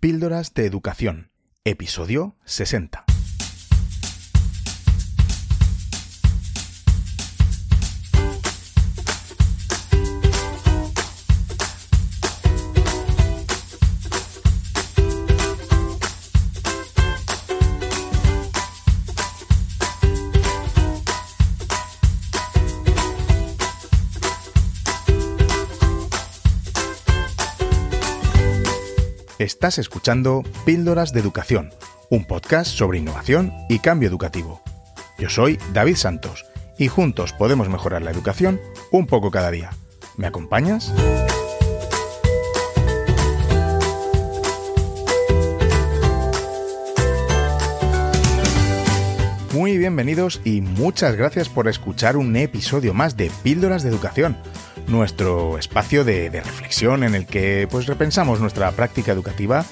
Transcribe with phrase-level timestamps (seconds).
[0.00, 1.28] Píldoras de Educación,
[1.62, 3.09] episodio 60.
[29.50, 31.70] Estás escuchando Píldoras de Educación,
[32.08, 34.62] un podcast sobre innovación y cambio educativo.
[35.18, 36.46] Yo soy David Santos
[36.78, 38.60] y juntos podemos mejorar la educación
[38.92, 39.70] un poco cada día.
[40.16, 40.92] ¿Me acompañas?
[49.52, 54.36] Muy bienvenidos y muchas gracias por escuchar un episodio más de Píldoras de Educación
[54.88, 59.64] nuestro espacio de, reflexión en el que pues repensamos nuestra práctica educativa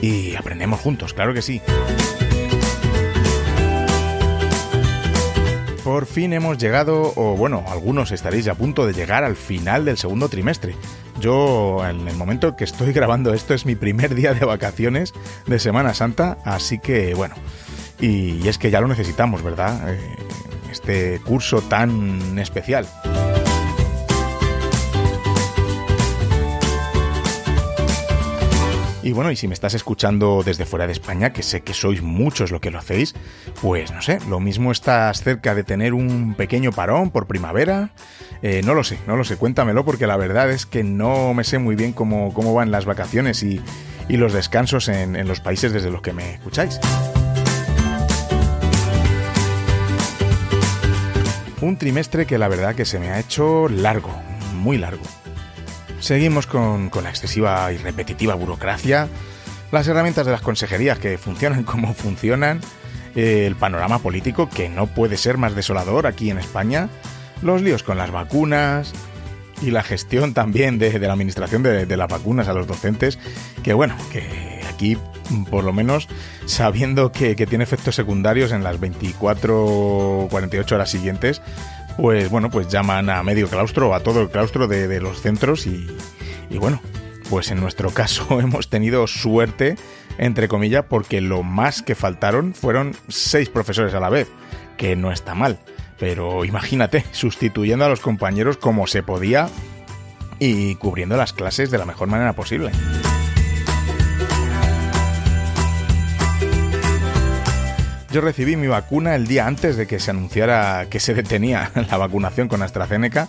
[0.00, 1.60] y aprendemos juntos, claro que sí.
[5.84, 9.96] Por fin hemos llegado, o bueno, algunos estaréis a punto de llegar al final del
[9.96, 10.74] segundo trimestre.
[11.20, 15.12] Yo, en el momento que estoy grabando esto, es mi primer día de vacaciones
[15.46, 17.36] de Semana Santa, así que bueno,
[18.00, 19.94] y, es que ya lo necesitamos, ¿verdad?
[19.94, 20.16] Eh,
[20.70, 22.86] este curso tan especial.
[29.06, 32.02] Y bueno, y si me estás escuchando desde fuera de España, que sé que sois
[32.02, 33.14] muchos lo que lo hacéis,
[33.62, 37.90] pues no sé, lo mismo estás cerca de tener un pequeño parón por primavera.
[38.42, 41.44] Eh, no lo sé, no lo sé, cuéntamelo porque la verdad es que no me
[41.44, 43.60] sé muy bien cómo, cómo van las vacaciones y,
[44.08, 46.80] los descansos en los países desde los que me escucháis.
[51.60, 54.10] Un trimestre que la verdad que se me ha hecho largo,
[54.54, 55.04] muy largo.
[56.00, 59.08] Seguimos con, la excesiva y repetitiva burocracia,
[59.72, 62.60] las herramientas de las consejerías que funcionan como funcionan,
[63.14, 66.88] el panorama político que no puede ser más desolador aquí en España,
[67.42, 68.92] los líos con las vacunas
[69.62, 73.18] y la gestión también de, la administración de, las vacunas a los docentes,
[73.62, 74.98] que bueno, que aquí
[75.50, 76.08] por lo menos
[76.44, 81.40] sabiendo que, que tiene efectos secundarios en las 24 48 horas siguientes,
[81.96, 85.86] pues bueno, pues llaman a medio claustro, a todo el claustro de, los centros y,
[86.50, 86.80] y bueno,
[87.30, 89.76] pues en nuestro caso hemos tenido suerte,
[90.18, 94.28] entre comillas, porque lo más que faltaron fueron seis profesores a la vez,
[94.76, 95.58] que no está mal.
[95.98, 99.48] Pero imagínate, sustituyendo a los compañeros como se podía
[100.38, 102.72] y cubriendo las clases de la mejor manera posible.
[108.16, 111.98] Yo recibí mi vacuna el día antes de que se anunciara que se detenía la
[111.98, 113.28] vacunación con AstraZeneca.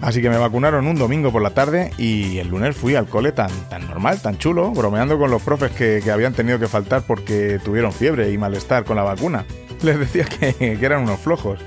[0.00, 3.32] Así que me vacunaron un domingo por la tarde y el lunes fui al cole
[3.32, 7.60] tan, tan normal, tan chulo, bromeando con los profes que, habían tenido que faltar porque
[7.62, 9.44] tuvieron fiebre y malestar con la vacuna.
[9.82, 11.60] Les decía que, eran unos flojos.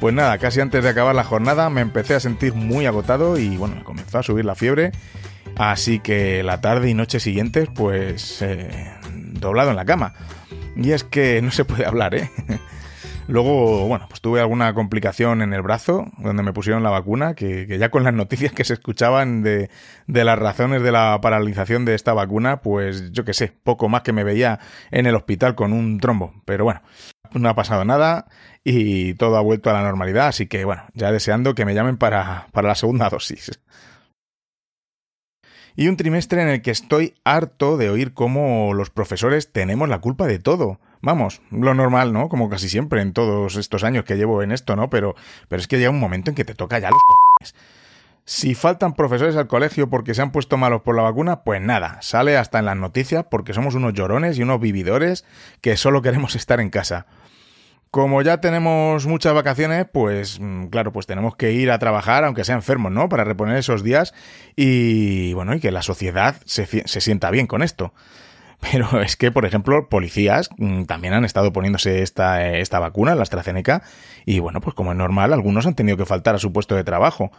[0.00, 3.56] Pues nada, casi antes de acabar la jornada me empecé a sentir muy agotado y
[3.56, 4.90] bueno, me comenzó a subir la fiebre.
[5.54, 8.68] Así que la tarde y noche siguientes, pues eh,
[9.12, 10.14] doblado en la cama.
[10.76, 12.30] Y es que no se puede hablar, ¿eh?
[13.26, 17.66] Luego, bueno, pues tuve alguna complicación en el brazo, donde me pusieron la vacuna, que,
[17.78, 19.70] ya con las noticias que se escuchaban de,
[20.06, 24.12] las razones de la paralización de esta vacuna, pues yo qué sé, poco más que
[24.12, 26.34] me veía en el hospital con un trombo.
[26.44, 26.82] Pero bueno,
[27.32, 28.26] no ha pasado nada
[28.62, 31.96] y todo ha vuelto a la normalidad, así que bueno, ya deseando que me llamen
[31.96, 33.58] para, para la segunda dosis
[35.76, 40.00] y un trimestre en el que estoy harto de oír cómo los profesores tenemos la
[40.00, 40.78] culpa de todo.
[41.02, 42.28] Vamos, lo normal, ¿no?
[42.28, 44.88] Como casi siempre en todos estos años que llevo en esto, ¿no?
[44.88, 45.14] Pero,
[45.48, 47.54] pero es que llega un momento en que te toca ya los cojones.
[48.26, 51.98] Si faltan profesores al colegio porque se han puesto malos por la vacuna, pues nada,
[52.00, 55.26] sale hasta en las noticias porque somos unos llorones y unos vividores
[55.60, 57.06] que solo queremos estar en casa.
[57.94, 62.42] Como ya tenemos muchas vacaciones, pues mm, claro, pues tenemos que ir a trabajar, aunque
[62.42, 63.08] sea enfermos, ¿no?
[63.08, 64.14] Para reponer esos días
[64.56, 67.94] y bueno, y que la sociedad se, sienta bien con esto.
[68.72, 73.22] Pero es que, por ejemplo, policías mm, también han estado poniéndose esta, esta vacuna, la
[73.22, 73.84] AstraZeneca,
[74.26, 76.82] y bueno, pues como es normal, algunos han tenido que faltar a su puesto de
[76.82, 77.30] trabajo.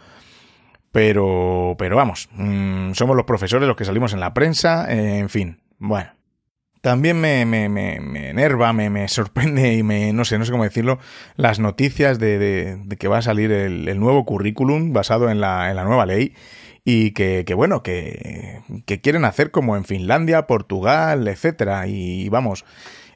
[0.90, 5.60] Pero, pero vamos, mm, somos los profesores los que salimos en la prensa, en fin,
[5.78, 6.15] bueno.
[6.86, 10.52] También me, me, me, me enerva, me, me, sorprende y me, no sé, no sé
[10.52, 11.00] cómo decirlo,
[11.34, 15.74] las noticias de, de, que va a salir el, nuevo currículum basado en la, en
[15.74, 16.34] la nueva ley
[16.84, 21.88] y que, que bueno, que, que, quieren hacer como en Finlandia, Portugal, etcétera.
[21.88, 22.64] Y vamos,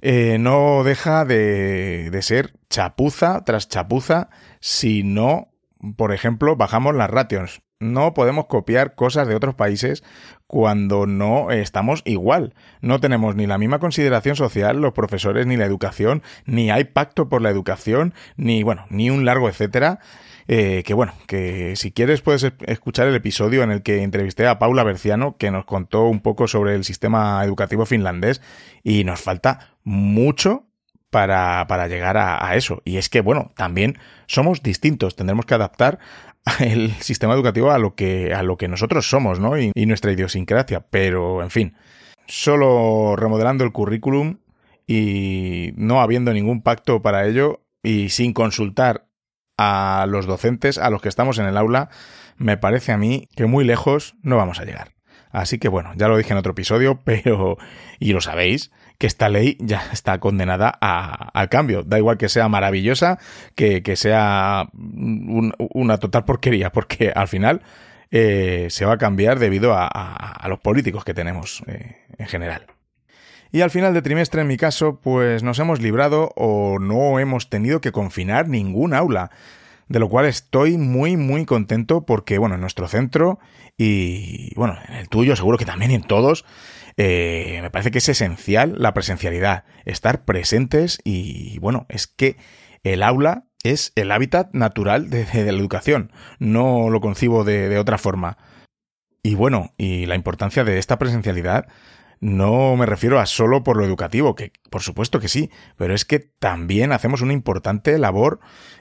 [0.01, 5.53] eh, no deja de, de ser chapuza tras chapuza si no,
[5.97, 7.63] por ejemplo, bajamos las ratios.
[7.81, 10.05] No podemos copiar cosas de otros países
[10.47, 12.53] cuando no estamos igual.
[12.83, 17.31] No tenemos ni la misma consideración social los profesores ni la educación, ni hay pacto
[17.31, 19.99] por la educación, ni bueno, ni un largo etcétera.
[20.47, 24.59] Eh, que bueno, que si quieres puedes escuchar el episodio en el que entrevisté a
[24.59, 28.43] Paula Berciano, que nos contó un poco sobre el sistema educativo finlandés
[28.83, 30.67] y nos falta mucho
[31.11, 32.83] para, para llegar a, eso.
[32.85, 35.99] Y es que, bueno, también somos distintos, tendremos que adaptar
[36.61, 39.59] el sistema educativo a lo que, a lo que nosotros somos, ¿no?
[39.59, 40.87] Y, y nuestra idiosincrasia.
[40.91, 41.77] Pero, en fin,
[42.27, 44.39] solo remodelando el currículum
[44.87, 49.07] y no habiendo ningún pacto para ello y sin consultar
[49.57, 51.91] a los docentes, a los que estamos en el aula,
[52.37, 54.95] me parece a mí que muy lejos no vamos a llegar.
[55.31, 57.59] Así que bueno, ya lo dije en otro episodio, pero,
[57.99, 61.83] y lo sabéis, que esta ley ya está condenada al cambio.
[61.83, 63.19] Da igual que sea maravillosa,
[63.55, 67.63] que, sea una total porquería, porque al final
[68.11, 72.67] eh, se va a cambiar debido a, los políticos que tenemos eh, en general.
[73.51, 77.49] Y al final de trimestre, en mi caso, pues nos hemos librado o no hemos
[77.49, 79.31] tenido que confinar ningún aula
[79.91, 83.41] de lo cual estoy muy muy contento porque bueno, en nuestro centro
[83.77, 86.47] y bueno, en el tuyo seguro que también en todos
[86.97, 92.37] eh, me parece que es esencial la presencialidad, estar presentes y bueno, es que
[92.85, 97.99] el aula es el hábitat natural de, la educación, no lo concibo de, de otra
[97.99, 98.39] forma.
[99.23, 101.67] Y bueno, y la importancia de esta presencialidad
[102.21, 106.05] no me refiero a solo por lo educativo, que por supuesto que sí, pero es
[106.05, 108.41] que también hacemos una importante labor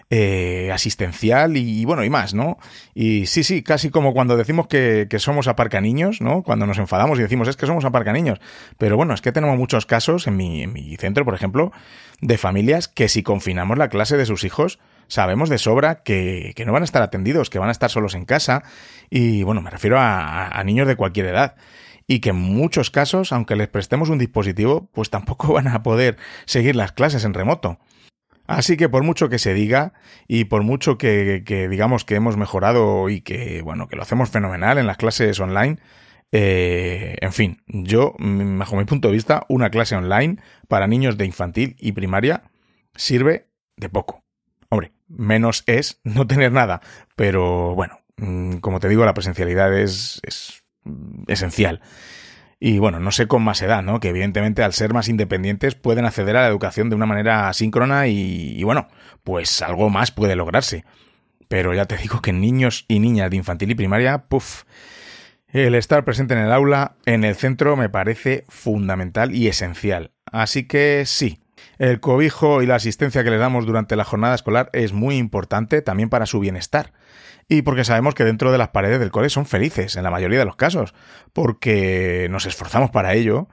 [0.10, 2.58] eh, asistencial y, bueno, y más, ¿no?
[2.94, 6.44] Y sí, sí, casi como cuando decimos que, que somos aparcaniños, ¿no?
[6.44, 8.40] Cuando nos enfadamos y decimos es que somos aparcaniños.
[8.78, 11.72] Pero bueno, es que tenemos muchos casos en mi, en mi centro, por ejemplo,
[12.20, 16.66] de familias que si confinamos la clase de sus hijos, sabemos de sobra que, que,
[16.66, 18.64] no van a estar atendidos, que van a estar solos en casa.
[19.10, 21.56] Y bueno, me refiero a, a niños de cualquier edad
[22.10, 26.18] y que en muchos casos, aunque les prestemos un dispositivo, pues tampoco van a poder
[26.46, 27.78] seguir las clases en remoto.
[28.48, 29.94] Así que por mucho que se diga
[30.28, 34.80] y por mucho que, digamos que hemos mejorado y que bueno que lo hacemos fenomenal
[34.80, 35.78] en las clases online,
[36.32, 41.28] eh, en fin, yo bajo mi punto de vista una clase online para niños de
[41.28, 42.42] infantil y primaria
[42.96, 44.24] sirve de poco.
[44.70, 46.82] Hombre, menos es no tener nada,
[47.16, 50.64] pero bueno, mm, como te digo la presencialidad es, es
[51.28, 51.82] esencial.
[52.60, 54.02] Y bueno, no sé con más edad, ¿no?
[54.02, 58.08] Que evidentemente al ser más independientes pueden acceder a la educación de una manera asíncrona
[58.08, 58.90] y, bueno,
[59.24, 60.84] pues algo más puede lograrse.
[61.48, 64.64] Pero ya te digo que niños y niñas de infantil y primaria, puff,
[65.48, 70.12] el estar presente en el aula, en el centro, me parece fundamental y esencial.
[70.26, 71.40] Así que sí,
[71.78, 75.82] el cobijo y la asistencia que le damos durante la jornada escolar es muy importante
[75.82, 76.92] también para su bienestar
[77.50, 80.38] y porque sabemos que dentro de las paredes del cole son felices en la mayoría
[80.38, 80.94] de los casos,
[81.34, 83.50] porque nos esforzamos para ello,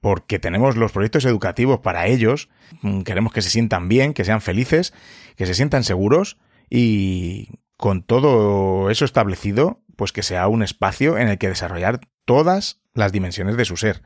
[0.00, 2.48] porque tenemos los proyectos educativos para ellos,
[2.80, 4.94] mm, queremos que se sientan bien, que sean felices,
[5.36, 6.38] que se sientan seguros
[6.70, 12.80] y con todo eso establecido, pues que sea un espacio en el que desarrollar todas
[12.94, 14.02] las dimensiones de su ser.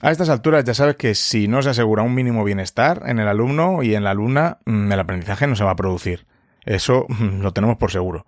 [0.00, 3.28] A estas alturas ya sabes que si no se asegura un mínimo bienestar en el
[3.28, 6.26] alumno y en la alumna, mm, el aprendizaje no se va a producir.
[6.64, 8.26] Eso mm, lo tenemos por seguro.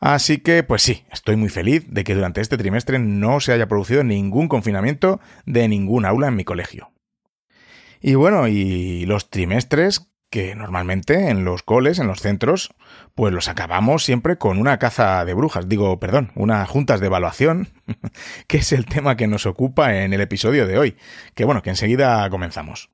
[0.00, 3.68] Así que, pues sí, estoy muy feliz de que durante este trimestre no se haya
[3.68, 6.90] producido ningún confinamiento de ningún aula en mi colegio.
[8.00, 12.74] Y bueno, y los trimestres que normalmente en los coles, en los centros,
[13.14, 17.68] pues los acabamos siempre con una caza de brujas, digo, perdón, unas juntas de evaluación,
[18.48, 20.96] que es el tema que nos ocupa en el episodio de hoy,
[21.34, 22.90] que bueno, que enseguida comenzamos.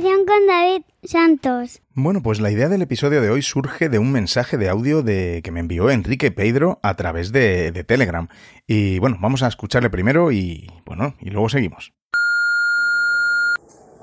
[0.00, 1.80] Con David Santos.
[1.94, 5.40] Bueno, pues la idea del episodio de hoy surge de un mensaje de audio de
[5.42, 8.28] que me envió Enrique Pedro a través de, de Telegram.
[8.68, 11.92] Y bueno, vamos a escucharle primero y bueno, y luego seguimos.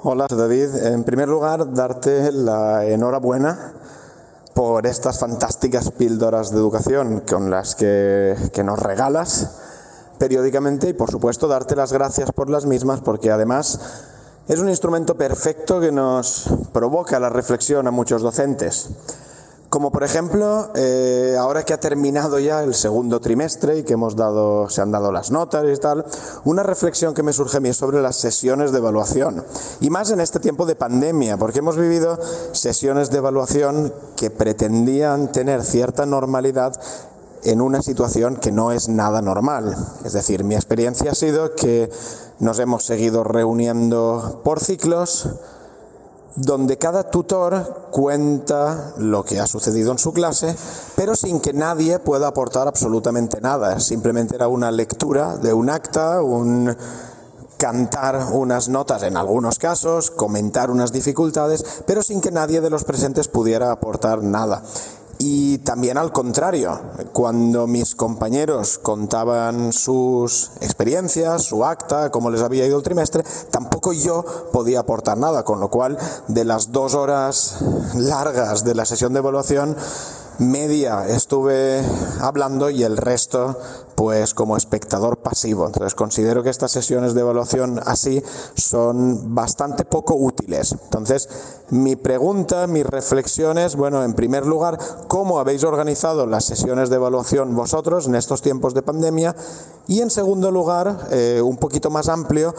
[0.04, 3.74] Hola David, en primer lugar darte la enhorabuena
[4.54, 9.62] por estas fantásticas píldoras de educación con las que, que nos regalas
[10.20, 14.15] periódicamente y por supuesto darte las gracias por las mismas porque además
[14.48, 18.90] es un instrumento perfecto que nos provoca la reflexión a muchos docentes.
[19.70, 24.16] Como por ejemplo, eh, ahora que ha terminado ya el segundo trimestre y que hemos
[24.16, 26.06] dado, se han dado las notas y tal,
[26.46, 29.44] una reflexión que me surge a mí es sobre las sesiones de evaluación.
[29.82, 32.18] Y más en este tiempo de pandemia, porque hemos vivido
[32.54, 36.80] sesiones de evaluación que pretendían tener cierta normalidad
[37.46, 39.76] en una situación que no es nada normal.
[40.04, 41.90] Es decir, mi experiencia ha sido que
[42.40, 45.30] nos hemos seguido reuniendo por ciclos,
[46.36, 50.56] donde cada tutor cuenta lo que ha sucedido en su clase,
[50.96, 53.80] pero sin que nadie pueda aportar absolutamente nada.
[53.80, 56.76] Simplemente era una lectura de un acta, un
[57.58, 62.84] cantar unas notas en algunos casos, comentar unas dificultades, pero sin que nadie de los
[62.84, 64.62] presentes pudiera aportar nada.
[65.18, 66.80] Y también al contrario,
[67.14, 73.94] cuando mis compañeros contaban sus experiencias, su acta, cómo les había ido el trimestre, tampoco
[73.94, 77.58] yo podía aportar nada, con lo cual de las dos horas
[77.96, 79.78] largas de la sesión de evaluación,
[80.40, 81.82] media estuve
[82.20, 83.58] hablando y el resto
[83.96, 85.66] pues como espectador pasivo.
[85.66, 88.22] Entonces considero que estas sesiones de evaluación así
[88.56, 90.74] son bastante poco útiles.
[90.74, 91.30] Entonces
[91.70, 94.78] mi pregunta, mis reflexiones, bueno, en primer lugar,
[95.08, 99.36] ¿cómo habéis organizado las sesiones de evaluación vosotros en estos tiempos de pandemia?
[99.88, 102.54] Y en segundo lugar, eh, un poquito más amplio,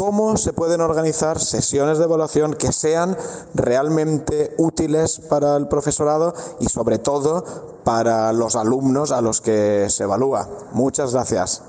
[0.00, 3.18] cómo se pueden organizar sesiones de evaluación que sean
[3.52, 10.04] realmente útiles para el profesorado y sobre todo para los alumnos a los que se
[10.04, 10.48] evalúa.
[10.72, 11.62] Muchas gracias.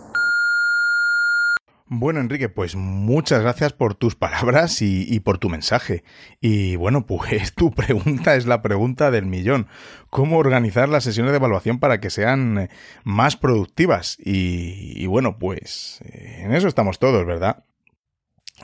[1.88, 6.06] Bueno, Enrique, pues muchas gracias por tus palabras y, por tu mensaje.
[6.40, 9.68] Y bueno, pues tu pregunta es la pregunta del millón.
[10.10, 12.70] ¿Cómo organizar las sesiones de evaluación para que sean
[13.04, 14.16] más productivas?
[14.24, 17.66] y bueno, pues eh, en eso estamos todos, ¿verdad?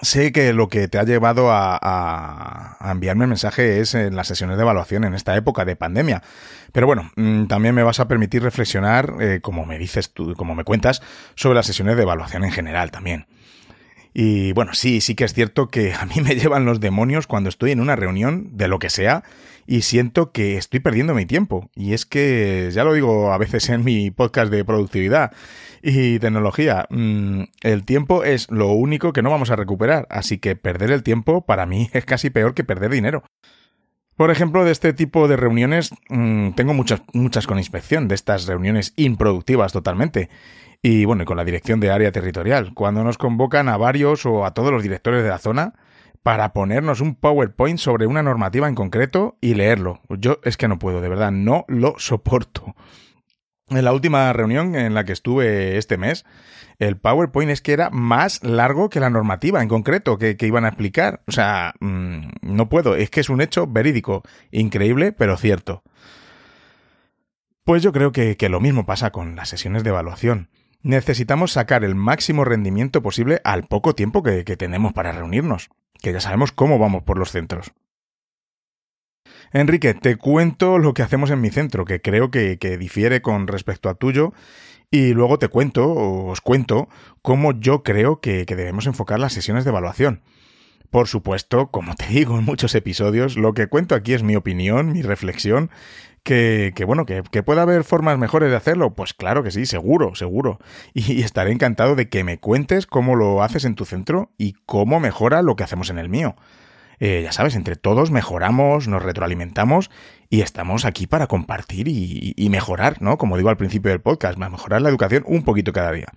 [0.01, 4.57] Sé que lo que te ha llevado a, enviarme el mensaje es en las sesiones
[4.57, 6.21] de evaluación en esta época de pandemia.
[6.71, 10.53] Pero bueno, mm, también me vas a permitir reflexionar, eh, como me dices tú, como
[10.53, 11.01] me cuentas,
[11.35, 13.25] sobre las sesiones de evaluación en general también.
[14.13, 17.49] Y bueno, sí, sí que es cierto que a mí me llevan los demonios cuando
[17.49, 19.23] estoy en una reunión de lo que sea
[19.67, 21.69] y siento que estoy perdiendo mi tiempo.
[21.75, 25.33] Y es que, ya lo digo a veces en mi podcast de productividad,
[25.81, 26.87] y tecnología.
[26.89, 31.03] Mm, el tiempo es lo único que no vamos a recuperar, así que perder el
[31.03, 33.23] tiempo para mí es casi peor que perder dinero.
[34.15, 38.47] Por ejemplo, de este tipo de reuniones mm, tengo muchas, muchas con inspección, de estas
[38.47, 40.29] reuniones improductivas totalmente.
[40.81, 44.53] Y bueno, con la dirección de área territorial, cuando nos convocan a varios o a
[44.53, 45.73] todos los directores de la zona
[46.27, 50.01] para ponernos un PowerPoint sobre una normativa en concreto y leerlo.
[50.09, 52.75] Yo es que no puedo, de verdad, no lo soporto.
[53.69, 56.25] En la última reunión en la que estuve este mes,
[56.79, 60.67] el PowerPoint es que era más largo que la normativa en concreto que, iban a
[60.67, 61.21] explicar.
[61.27, 65.81] O sea, mm, no puedo, es que es un hecho verídico, increíble, pero cierto.
[67.63, 70.49] Pues yo creo que, lo mismo pasa con las sesiones de evaluación.
[70.81, 75.69] Necesitamos sacar el máximo rendimiento posible al poco tiempo que tenemos para reunirnos,
[76.01, 77.73] que ya sabemos cómo vamos por los centros.
[79.51, 83.89] Enrique, te cuento lo que hacemos en mi centro, que creo que, difiere con respecto
[83.89, 84.33] a tuyo,
[84.91, 86.89] y luego te cuento, o os cuento,
[87.21, 90.21] cómo yo creo que, debemos enfocar las sesiones de evaluación.
[90.89, 94.93] Por supuesto, como te digo en muchos episodios, lo que cuento aquí es mi opinión,
[94.93, 95.69] mi reflexión,
[96.27, 98.93] que, bueno, que, pueda haber formas mejores de hacerlo.
[98.93, 100.59] Pues claro que sí, seguro, seguro.
[100.93, 104.99] y, estaré encantado de que me cuentes cómo lo haces en tu centro y cómo
[104.99, 106.35] mejora lo que hacemos en el mío.
[106.99, 109.91] Eh, ya sabes, entre todos mejoramos, nos retroalimentamos
[110.29, 113.17] y estamos aquí para compartir y, mejorar, ¿no?
[113.17, 116.07] Como digo al principio del podcast, mejorar la educación un poquito cada día.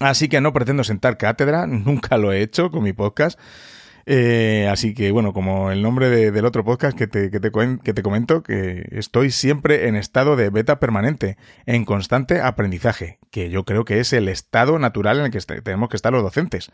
[0.00, 3.38] Así que no pretendo sentar cátedra, nunca lo he hecho con mi podcast.
[4.06, 7.94] Eh, así que bueno, como el nombre del otro podcast que te, que, te, que
[7.94, 13.64] te comento, que estoy siempre en estado de beta permanente, en constante aprendizaje, que yo
[13.64, 16.70] creo que es el estado natural en el que tenemos que estar los docentes.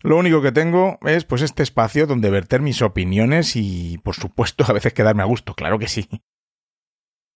[0.00, 4.64] Lo único que tengo es pues este espacio donde verter mis opiniones y por supuesto
[4.68, 6.08] a veces quedarme a gusto, claro que sí.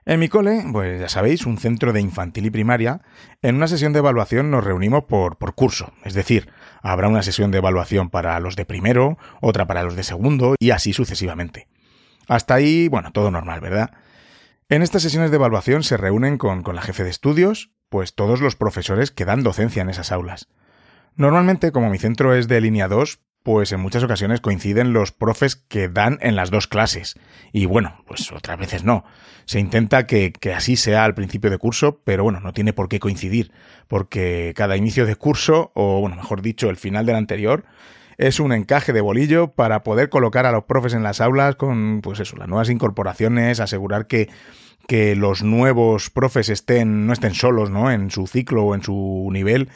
[0.05, 3.03] En mi cole, pues ya sabéis, un centro de infantil y primaria,
[3.43, 6.49] en una sesión de evaluación nos reunimos por, por curso, es decir,
[6.83, 10.71] habrá una sesión de evaluación para los de primero, otra para los de segundo y
[10.71, 11.69] así sucesivamente.
[12.27, 13.93] Hasta ahí, bueno, todo normal, ¿verdad?
[14.69, 18.41] En estas sesiones de evaluación se reúnen con, con la jefe de estudios, pues todos
[18.41, 20.49] los profesores que dan docencia en esas aulas.
[21.15, 25.57] Normalmente, como mi centro es de línea 2, pues en muchas ocasiones coinciden los profes
[25.57, 27.19] que dan en las dos clases.
[27.51, 29.07] Y bueno, pues otras veces no.
[29.47, 33.01] Se intenta que, así sea al principio de curso, pero bueno, no tiene por qué
[33.01, 33.51] coincidir,
[33.87, 37.65] porque cada inicio de curso, o bueno, mejor dicho, el final del anterior,
[38.19, 42.03] es un encaje de bolillo para poder colocar a los profes en las aulas con,
[42.03, 44.29] pues eso, las nuevas incorporaciones, asegurar que,
[44.87, 47.91] que los nuevos profes estén, no estén solos, ¿no?
[47.91, 49.71] En su ciclo o en su nivel,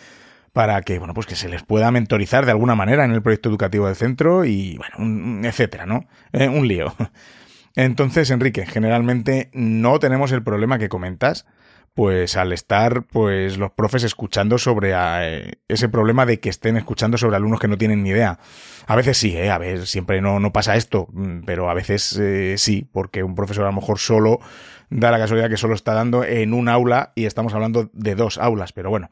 [0.53, 3.49] para que, bueno, pues que se les pueda mentorizar de alguna manera en el proyecto
[3.49, 6.07] educativo del centro y, bueno, etcétera, ¿no?
[6.33, 6.95] Eh, un lío.
[7.75, 11.47] Entonces, Enrique, generalmente no tenemos el problema que comentas,
[11.95, 17.19] pues al estar pues los profes escuchando sobre eh, ese problema de que estén escuchando
[17.19, 18.39] sobre alumnos que no tienen ni idea.
[18.87, 19.51] A veces sí, ¿eh?
[19.51, 23.35] a ver, siempre no, no pasa esto, mm, pero a veces eh, sí, porque un
[23.35, 24.41] profesor a lo mejor solo
[24.89, 28.39] da la casualidad que solo está dando en un aula y estamos hablando de dos
[28.39, 29.11] aulas, pero bueno,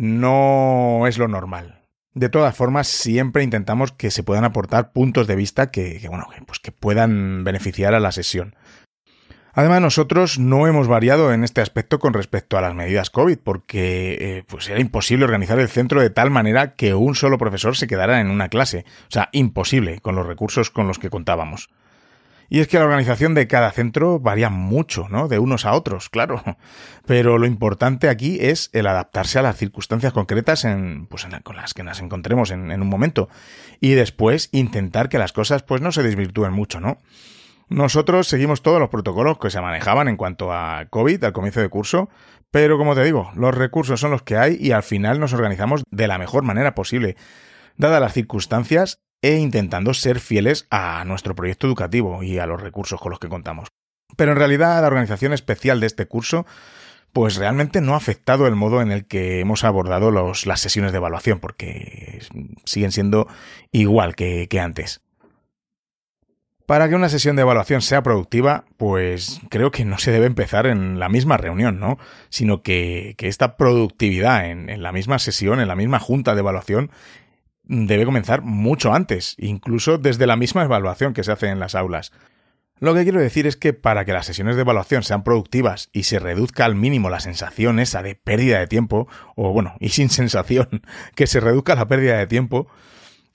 [0.00, 1.82] no es lo normal.
[2.14, 6.58] De todas formas, siempre intentamos que se puedan aportar puntos de vista que, bueno, pues
[6.58, 8.56] que puedan beneficiar a la sesión.
[9.52, 14.16] Además, nosotros no hemos variado en este aspecto con respecto a las medidas COVID, porque
[14.20, 17.86] eh, pues era imposible organizar el centro de tal manera que un solo profesor se
[17.86, 18.86] quedara en una clase.
[19.02, 21.68] O sea, imposible con los recursos con los que contábamos.
[22.52, 25.28] Y es que la organización de cada centro varía mucho, ¿no?
[25.28, 26.42] De unos a otros, claro.
[27.06, 31.74] Pero lo importante aquí es el adaptarse a las circunstancias concretas en, pues con las
[31.74, 33.28] que nos encontremos en, en un momento.
[33.80, 36.98] Y después intentar que las cosas pues no se desvirtúen mucho, ¿no?
[37.68, 41.68] Nosotros seguimos todos los protocolos que se manejaban en cuanto a COVID al comienzo de
[41.68, 42.10] curso,
[42.50, 45.84] pero como te digo, los recursos son los que hay y al final nos organizamos
[45.88, 47.14] de la mejor manera posible,
[47.76, 53.00] dadas las circunstancias e intentando ser fieles a nuestro proyecto educativo y a los recursos
[53.00, 53.68] con los que contamos.
[54.16, 56.46] Pero en realidad la organización especial de este curso
[57.12, 60.98] pues realmente no ha afectado el modo en el que hemos abordado las sesiones de
[60.98, 62.20] evaluación, porque
[62.64, 63.26] siguen siendo
[63.72, 65.02] igual que antes.
[66.70, 70.66] Para que una sesión de evaluación sea productiva, pues creo que no se debe empezar
[70.66, 71.98] en la misma reunión, ¿no?
[72.28, 76.92] Sino que, esta productividad en, en la misma sesión, en la misma junta de evaluación,
[77.70, 82.12] debe comenzar mucho antes, incluso desde la misma evaluación que se hace en las aulas.
[82.80, 86.04] Lo que quiero decir es que para que las sesiones de evaluación sean productivas y
[86.04, 90.08] se reduzca al mínimo la sensación esa de pérdida de tiempo, o bueno, y sin
[90.10, 90.82] sensación,
[91.14, 92.66] que se reduzca la pérdida de tiempo,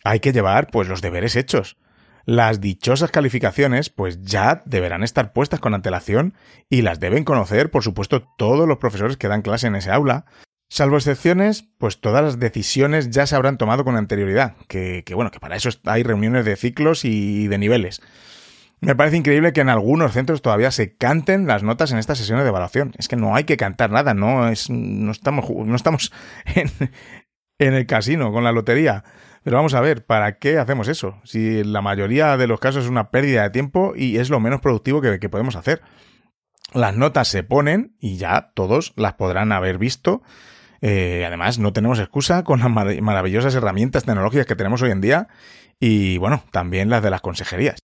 [0.03, 1.77] hay que llevar pues los deberes hechos
[2.25, 6.33] las dichosas calificaciones pues ya deberán estar puestas con antelación
[6.69, 10.25] y las deben conocer, por supuesto, todos los profesores que dan clase en ese aula.
[10.75, 15.39] Salvo excepciones, pues todas las decisiones ya se habrán tomado con anterioridad, que, bueno, que
[15.39, 18.01] para eso hay reuniones de ciclos y de niveles.
[18.81, 22.43] Me parece increíble que en algunos centros todavía se canten las notas en estas sesiones
[22.43, 22.91] de evaluación.
[22.97, 26.11] Es que no hay que cantar nada, no es, no estamos, no estamos
[26.55, 29.05] en, el casino con la lotería.
[29.45, 31.21] Pero vamos a ver, ¿para qué hacemos eso?
[31.23, 34.59] Si la mayoría de los casos es una pérdida de tiempo y es lo menos
[34.59, 35.81] productivo que, podemos hacer.
[36.73, 40.21] Las notas se ponen y ya todos las podrán haber visto.
[40.87, 45.27] Eh, además, no tenemos excusa con las maravillosas herramientas tecnológicas que tenemos hoy en día
[45.79, 47.79] y, bueno, también las de las consejerías.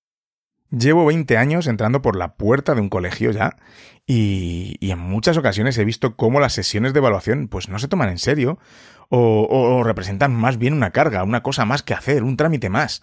[0.70, 3.58] Llevo 20 años entrando por la puerta de un colegio ya
[4.06, 8.10] y, en muchas ocasiones he visto cómo las sesiones de evaluación pues no se toman
[8.10, 8.60] en serio
[9.10, 13.02] o, representan más bien una carga, una cosa más que hacer, un trámite más.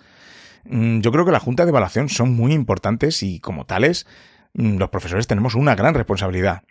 [0.64, 4.06] Mm, yo creo que las juntas de evaluación son muy importantes y como tales,
[4.54, 6.62] mm, los profesores tenemos una gran responsabilidad.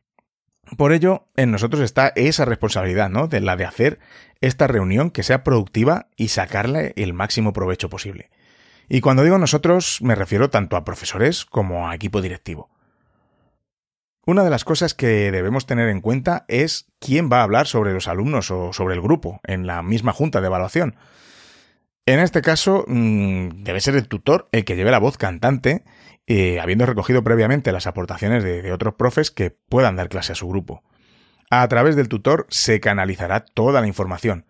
[0.76, 3.28] Por ello, en nosotros está esa responsabilidad, ¿no?
[3.28, 4.00] De la de hacer
[4.42, 8.30] esta reunión que sea productiva y sacarle el máximo provecho posible.
[8.90, 12.70] Y cuando digo nosotros, me refiero tanto a profesores como a equipo directivo.
[14.26, 17.94] Una de las cosas que debemos tener en cuenta es quién va a hablar sobre
[17.94, 20.96] los alumnos o sobre el grupo en la misma junta de evaluación.
[22.06, 25.84] En este caso, mm, debe ser el tutor el que lleve la voz cantante,
[26.28, 30.48] eh, habiendo recogido previamente las aportaciones de otros profes que puedan dar clase a su
[30.48, 30.84] grupo.
[31.50, 34.46] A través del tutor se canalizará toda la información,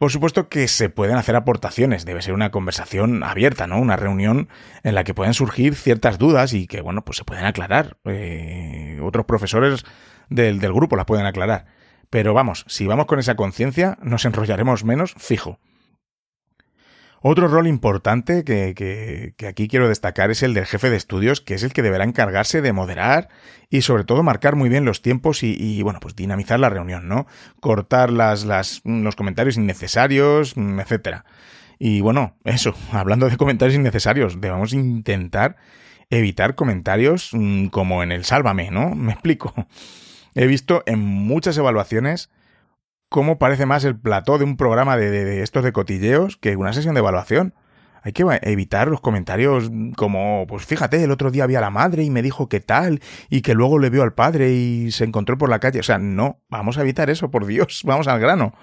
[0.00, 3.78] por supuesto que se pueden hacer aportaciones, debe ser una conversación abierta, ¿no?
[3.78, 4.48] Una reunión
[4.82, 7.98] en la que pueden surgir ciertas dudas y que, bueno, pues se pueden aclarar.
[8.06, 9.84] Eh, otros profesores
[10.30, 11.66] del, del grupo las pueden aclarar.
[12.08, 15.58] Pero vamos, si vamos con esa conciencia, nos enrollaremos menos, fijo.
[17.22, 21.62] Otro rol importante que, aquí quiero destacar es el del jefe de estudios, que es
[21.62, 23.28] el que deberá encargarse de moderar
[23.68, 27.26] y sobre todo marcar muy bien los tiempos y, bueno, pues dinamizar la reunión, ¿no?
[27.60, 31.26] Cortar las, las, los comentarios innecesarios, etcétera.
[31.78, 35.56] Y bueno, eso, hablando de comentarios innecesarios, debemos intentar
[36.08, 38.90] evitar comentarios mm, como en el sálvame, ¿no?
[38.94, 39.54] Me explico.
[40.34, 42.30] He visto en muchas evaluaciones
[43.10, 46.94] cómo parece más el plató de un programa de, estos de cotilleos que una sesión
[46.94, 47.54] de evaluación.
[48.02, 52.02] Hay que evitar los comentarios como, pues fíjate, el otro día vi a la madre
[52.02, 55.36] y me dijo que tal, y que luego le vio al padre y se encontró
[55.36, 55.80] por la calle.
[55.80, 58.54] O sea, no, vamos a evitar eso, por Dios, vamos al grano.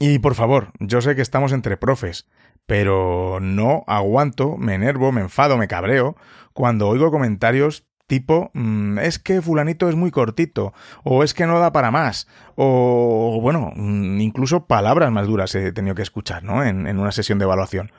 [0.00, 2.28] Y por favor, yo sé que estamos entre profes,
[2.66, 6.16] pero no aguanto, me enervo, me enfado, me cabreo
[6.54, 11.58] cuando oigo comentarios tipo, mm, es que fulanito es muy cortito, o es que no
[11.58, 16.62] da para más, o bueno, mm, incluso palabras más duras he tenido que escuchar, ¿no?
[16.62, 17.90] En, una sesión de evaluación.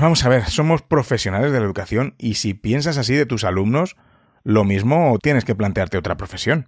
[0.00, 3.94] vamos a ver, somos profesionales de la educación y si piensas así de tus alumnos,
[4.42, 6.66] lo mismo tienes que plantearte otra profesión.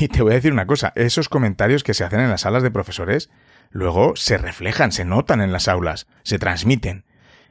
[0.00, 2.64] Y te voy a decir una cosa, esos comentarios que se hacen en las salas
[2.64, 3.30] de profesores
[3.70, 7.04] luego se reflejan, se notan en las aulas, se transmiten.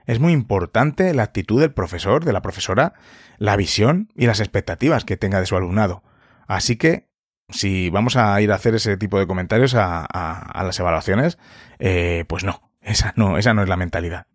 [0.05, 2.93] Es muy importante la actitud del profesor, de la profesora,
[3.37, 6.03] la visión y las expectativas que tenga de su alumnado.
[6.47, 7.09] Así que,
[7.49, 11.37] si vamos a ir a hacer ese tipo de comentarios a, las evaluaciones,
[11.79, 14.27] eh, pues no, esa no, esa no es la mentalidad.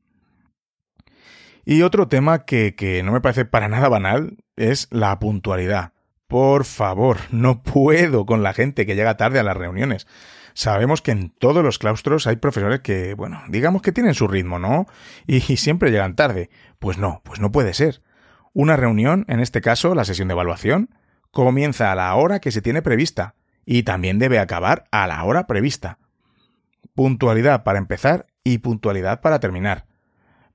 [1.65, 5.93] Y otro tema que, que no me parece para nada banal es la puntualidad.
[6.27, 10.07] Por favor, no puedo con la gente que llega tarde a las reuniones.
[10.55, 14.59] Sabemos que en todos los claustros hay profesores que, bueno, digamos que tienen su ritmo,
[14.59, 14.87] ¿no?
[15.27, 16.51] Y, siempre llegan tarde.
[16.79, 18.03] Pues no, pues no puede ser.
[18.53, 20.91] Una reunión, en este caso la sesión de evaluación,
[21.31, 23.35] comienza a la hora que se tiene prevista
[23.65, 25.99] y también debe acabar a la hora prevista.
[26.95, 29.87] Puntualidad para empezar y puntualidad para terminar.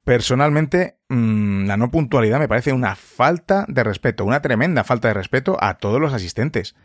[0.03, 5.15] Personalmente, mm, la no puntualidad me parece una falta de respeto, una tremenda falta de
[5.15, 6.75] respeto a todos los asistentes.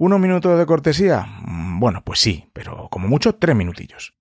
[0.00, 1.26] ¿Unos minutos de cortesía?
[1.42, 4.14] Mm, bueno, pues sí, pero como mucho tres minutillos.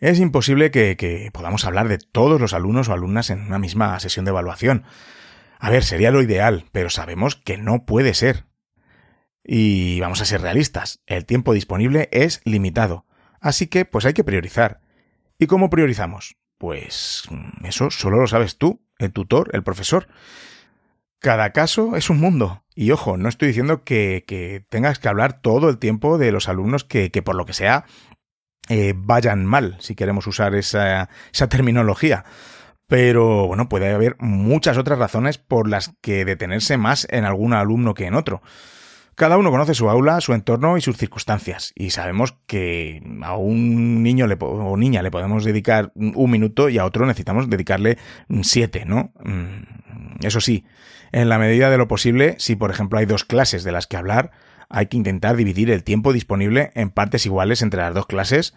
[0.00, 4.00] Es imposible que, que, podamos hablar de todos los alumnos o alumnas en una misma
[4.00, 4.84] sesión de evaluación.
[5.58, 8.46] A ver, sería lo ideal, pero sabemos que no puede ser.
[9.44, 13.04] Y vamos a ser realistas, el tiempo disponible es limitado,
[13.38, 14.80] así que pues hay que priorizar.
[15.38, 16.38] ¿Y cómo priorizamos?
[16.56, 20.08] Pues mm, eso solo lo sabes tú, el tutor, el profesor.
[21.24, 22.64] Cada caso es un mundo.
[22.74, 26.84] Y ojo, no estoy diciendo que, tengas que hablar todo el tiempo de los alumnos
[26.84, 27.86] que, por lo que sea
[28.68, 32.26] eh, vayan mal, si queremos usar esa, esa terminología.
[32.88, 37.94] Pero bueno, puede haber muchas otras razones por las que detenerse más en algún alumno
[37.94, 38.42] que en otro.
[39.16, 44.02] Cada uno conoce su aula, su entorno y sus circunstancias, y sabemos que a un
[44.02, 47.98] niño le, o niña le podemos dedicar un minuto y a otro necesitamos dedicarle
[48.42, 49.12] siete, ¿no?
[49.22, 50.64] Mm, eso sí,
[51.12, 53.96] en la medida de lo posible, si por ejemplo hay dos clases de las que
[53.96, 54.32] hablar,
[54.68, 58.54] hay que intentar dividir el tiempo disponible en partes iguales entre las dos clases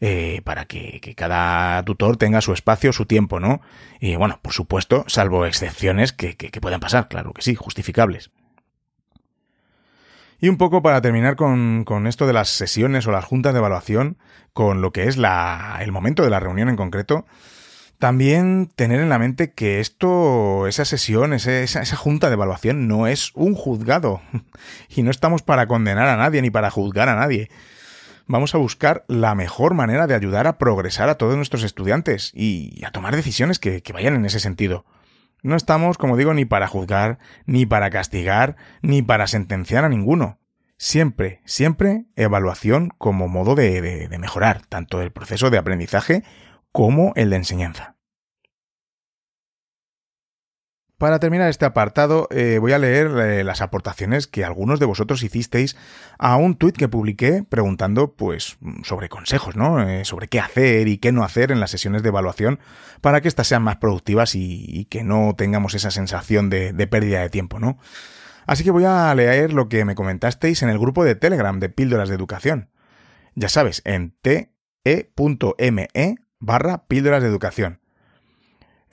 [0.00, 3.62] eh, para que, cada tutor tenga su espacio, su tiempo, ¿no?
[3.98, 8.30] Y bueno, por supuesto, salvo excepciones que, puedan pasar, claro que sí, justificables.
[10.40, 13.58] Y un poco para terminar con, con, esto de las sesiones o las juntas de
[13.58, 14.18] evaluación,
[14.52, 17.24] con lo que es la, el momento de la reunión en concreto,
[17.98, 23.06] también tener en la mente que esto, esa sesión, esa, esa, junta de evaluación no
[23.06, 24.20] es un juzgado.
[24.88, 27.50] Y no estamos para condenar a nadie ni para juzgar a nadie.
[28.26, 32.84] Vamos a buscar la mejor manera de ayudar a progresar a todos nuestros estudiantes y
[32.84, 34.84] a tomar decisiones que, que vayan en ese sentido.
[35.46, 40.40] No estamos, como digo, ni para juzgar, ni para castigar, ni para sentenciar a ninguno.
[40.76, 46.24] Siempre, siempre evaluación como modo de, mejorar tanto el proceso de aprendizaje
[46.72, 47.94] como el de enseñanza.
[50.98, 55.22] Para terminar este apartado, eh, voy a leer eh, las aportaciones que algunos de vosotros
[55.22, 55.76] hicisteis
[56.18, 59.86] a un tuit que publiqué preguntando, pues, sobre consejos, ¿no?
[59.86, 62.60] Eh, sobre qué hacer y qué no hacer en las sesiones de evaluación
[63.02, 67.20] para que éstas sean más productivas y, que no tengamos esa sensación de, de, pérdida
[67.20, 67.76] de tiempo, ¿no?
[68.46, 71.68] Así que voy a leer lo que me comentasteis en el grupo de Telegram de
[71.68, 72.70] Píldoras de Educación.
[73.34, 75.88] Ya sabes, en te.me
[76.38, 77.80] barra Píldoras de Educación.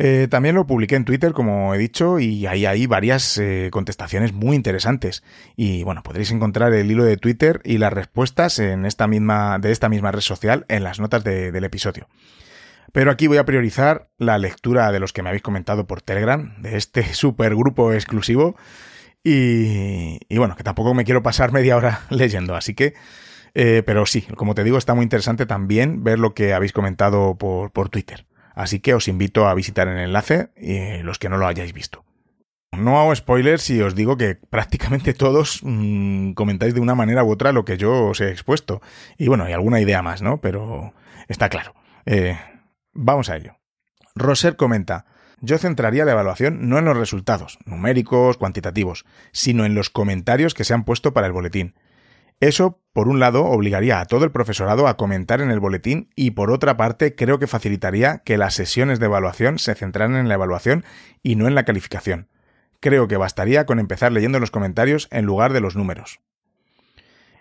[0.05, 4.33] Eh, también lo publiqué en Twitter, como he dicho, y ahí hay varias eh, contestaciones
[4.33, 5.23] muy interesantes.
[5.55, 9.71] Y bueno, podréis encontrar el hilo de Twitter y las respuestas en esta misma, de
[9.71, 12.09] esta misma red social en las notas del episodio.
[12.91, 16.53] Pero aquí voy a priorizar la lectura de los que me habéis comentado por Telegram,
[16.61, 18.57] de este super grupo exclusivo.
[19.23, 22.93] Y, bueno, que tampoco me quiero pasar media hora leyendo, así que...
[23.55, 27.37] Eh, pero sí, como te digo, está muy interesante también ver lo que habéis comentado
[27.37, 28.25] por Twitter.
[28.53, 32.05] Así que os invito a visitar el enlace eh, los que no lo hayáis visto.
[32.71, 37.31] No hago spoilers si os digo que prácticamente todos mm, comentáis de una manera u
[37.31, 38.81] otra lo que yo os he expuesto.
[39.17, 40.41] Y bueno, hay alguna idea más, ¿no?
[40.41, 40.93] Pero
[41.27, 41.73] está claro.
[42.05, 42.37] Eh,
[42.93, 43.57] vamos a ello.
[44.15, 45.05] Roser comenta,
[45.39, 50.63] yo centraría la evaluación no en los resultados, numéricos, cuantitativos, sino en los comentarios que
[50.63, 51.75] se han puesto para el boletín.
[52.39, 56.31] Eso, por un lado, obligaría a todo el profesorado a comentar en el boletín y
[56.31, 60.35] por otra parte creo que facilitaría que las sesiones de evaluación se centraran en la
[60.35, 60.83] evaluación
[61.21, 62.27] y no en la calificación.
[62.79, 66.19] Creo que bastaría con empezar leyendo los comentarios en lugar de los números.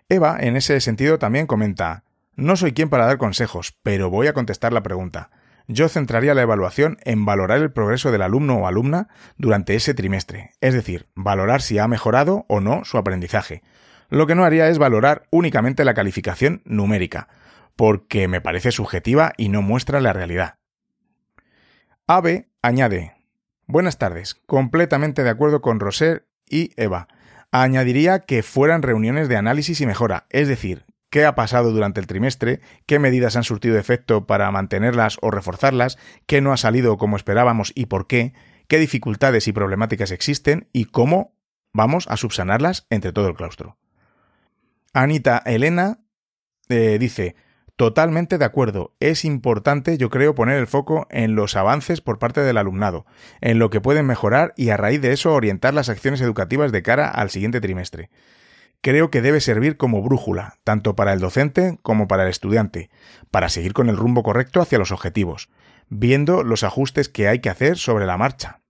[0.08, 2.04] Eva, en ese sentido, también comenta
[2.36, 5.30] No soy quien para dar consejos, pero voy a contestar la pregunta.
[5.68, 10.50] Yo centraría la evaluación en valorar el progreso del alumno o alumna durante ese trimestre,
[10.60, 13.62] es decir, valorar si ha mejorado o no su aprendizaje,
[14.12, 17.28] lo que no haría es valorar únicamente la calificación numérica,
[17.76, 20.58] porque me parece subjetiva y no muestra la realidad.
[22.06, 23.14] Ave añade,
[23.66, 24.34] Buenas tardes.
[24.46, 27.08] Completamente de acuerdo con Roser y Eva.
[27.52, 32.06] Añadiría que fueran reuniones de análisis y mejora, es decir, qué ha pasado durante el
[32.06, 35.96] trimestre, qué medidas han surtido efecto para mantenerlas o reforzarlas,
[36.26, 38.34] qué no ha salido como esperábamos y por qué,
[38.68, 41.34] qué dificultades y problemáticas existen y cómo
[41.72, 43.78] vamos a subsanarlas entre todo el claustro.
[44.92, 46.00] Anita Elena
[46.68, 47.34] eh, dice,
[47.76, 48.94] Totalmente de acuerdo.
[49.00, 53.06] Es importante, yo creo, poner el foco en los avances por parte del alumnado,
[53.40, 56.82] en lo que pueden mejorar y a raíz de eso orientar las acciones educativas de
[56.82, 58.10] cara al siguiente trimestre.
[58.82, 62.90] Creo que debe servir como brújula, tanto para el docente como para el estudiante,
[63.30, 65.48] para seguir con el rumbo correcto hacia los objetivos,
[65.88, 68.60] viendo los ajustes que hay que hacer sobre la marcha.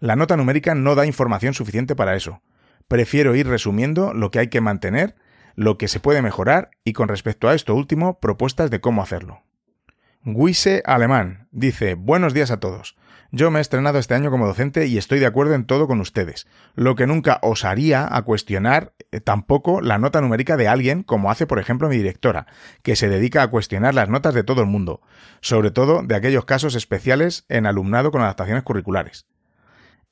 [0.00, 2.42] La nota numérica no da información suficiente para eso.
[2.88, 5.16] Prefiero ir resumiendo lo que hay que mantener
[5.54, 9.42] lo que se puede mejorar y con respecto a esto último, propuestas de cómo hacerlo.
[10.22, 12.96] Guise Alemán dice, buenos días a todos.
[13.30, 16.00] Yo me he estrenado este año como docente y estoy de acuerdo en todo con
[16.00, 16.46] ustedes.
[16.76, 21.46] Lo que nunca osaría a cuestionar eh, tampoco la nota numérica de alguien, como hace
[21.46, 22.46] por ejemplo mi directora,
[22.82, 25.00] que se dedica a cuestionar las notas de todo el mundo,
[25.40, 29.26] sobre todo de aquellos casos especiales en alumnado con adaptaciones curriculares.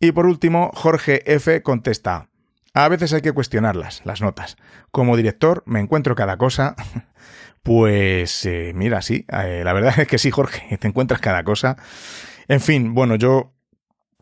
[0.01, 1.63] Y por último, Jorge F.
[1.63, 2.29] contesta,
[2.75, 4.57] a veces hay que cuestionarlas, las notas.
[4.91, 6.77] Como director me encuentro cada cosa.
[7.63, 11.77] Pues eh, mira, sí, eh, la verdad es que sí, Jorge, te encuentras cada cosa.
[12.49, 13.55] En fin, bueno, yo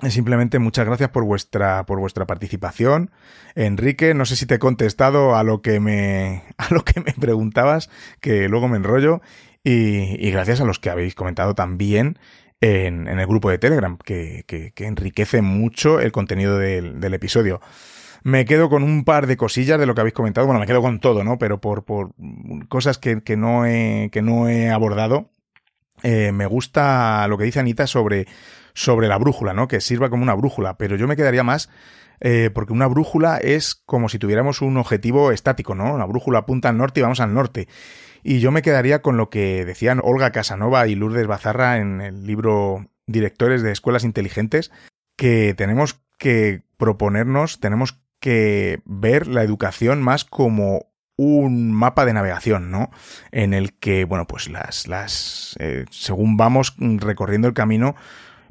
[0.08, 3.10] simplemente muchas gracias por vuestra por vuestra participación.
[3.54, 7.14] Enrique, no sé si te he contestado a lo que me a lo que me
[7.14, 7.88] preguntabas,
[8.20, 9.22] que luego me enrollo
[9.64, 12.18] y, gracias a los que habéis comentado también
[12.60, 14.44] en, el grupo de Telegram, que,
[14.76, 17.60] enriquece mucho el contenido del episodio.
[18.22, 20.46] Me quedo con un par de cosillas de lo que habéis comentado.
[20.46, 21.38] Bueno, me quedo con todo, ¿no?
[21.38, 22.12] Pero por, por
[22.68, 25.30] cosas que, que, no he, que no he abordado.
[26.02, 28.26] Eh, me gusta lo que dice Anita sobre,
[28.74, 29.68] sobre la brújula, ¿no?
[29.68, 30.76] Que sirva como una brújula.
[30.76, 31.70] Pero yo me quedaría más
[32.20, 35.96] eh, porque una brújula es como si tuviéramos un objetivo estático, ¿no?
[35.96, 37.68] La brújula apunta al norte y vamos al norte.
[38.22, 42.26] Y yo me quedaría con lo que decían Olga Casanova y Lourdes Bazarra en el
[42.26, 44.70] libro Directores de Escuelas Inteligentes,
[45.16, 52.70] que tenemos que proponernos, tenemos que ver la educación más como un mapa de navegación,
[52.70, 52.90] ¿no?
[53.30, 57.94] En el que, bueno, pues las, las, eh, según vamos recorriendo el camino,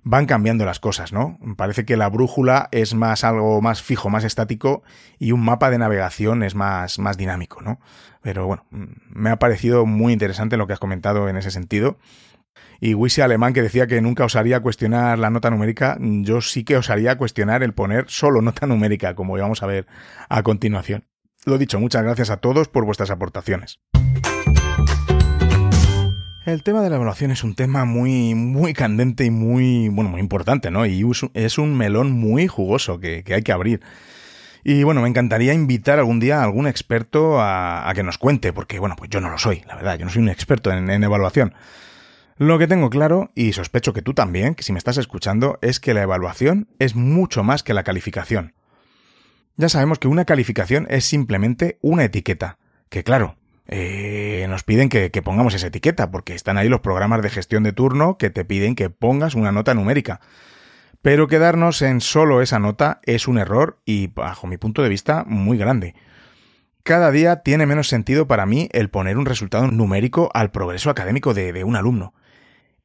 [0.03, 1.39] van cambiando las cosas, ¿no?
[1.58, 4.84] Parece que la brújula es más algo más fijo, más estático,
[5.17, 7.79] y un mapa de navegación es más, más dinámico, ¿no?
[8.21, 11.97] Pero bueno, me ha parecido muy interesante lo que has comentado en ese sentido
[12.80, 16.78] y Wisi Alemán que decía que nunca osaría cuestionar la nota numérica, yo sí que
[16.78, 19.88] osaría cuestionar el poner solo nota numérica, como vamos a ver
[20.30, 21.06] a continuación.
[21.45, 23.80] Lo dicho, muchas gracias a todos por vuestras aportaciones.
[26.45, 30.19] El tema de la evaluación es un tema muy, muy candente y muy, bueno, muy
[30.19, 30.86] importante, ¿no?
[30.86, 33.82] Y es un melón muy jugoso que, hay que abrir.
[34.63, 38.80] Y bueno, me encantaría invitar algún día a algún experto a, que nos cuente, porque
[38.80, 41.54] bueno, pues yo no lo soy, la verdad, yo no soy un experto en evaluación.
[42.39, 45.82] Lo que tengo claro, y sospecho que tú también, que si me estás escuchando, es
[45.82, 48.54] que la evaluación es mucho más que la calificación.
[49.58, 53.36] Ya sabemos que una calificación es simplemente una etiqueta, que claro,
[53.67, 57.63] eh, nos piden que, que, pongamos esa etiqueta, porque están ahí los programas de gestión
[57.63, 60.21] de turno que te piden que pongas una nota numérica.
[61.02, 65.25] Pero quedarnos en solo esa nota es un error y, bajo mi punto de vista,
[65.28, 65.93] muy grande.
[66.84, 71.34] Cada día tiene menos sentido para mí el poner un resultado numérico al progreso académico
[71.34, 72.13] de un alumno